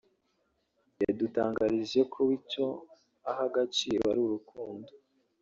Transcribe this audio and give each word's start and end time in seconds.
yadutangarije 1.03 1.99
ko 2.11 2.17
we 2.27 2.33
icyo 2.39 2.65
aha 3.29 3.43
agaciro 3.49 4.01
ari 4.11 4.19
urukundo 4.27 4.91